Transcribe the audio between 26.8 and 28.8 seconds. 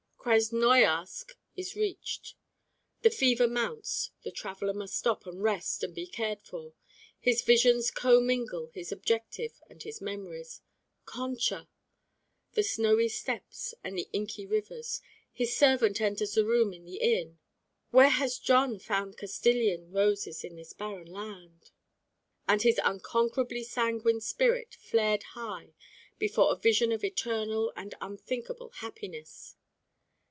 of eternal and unthinkable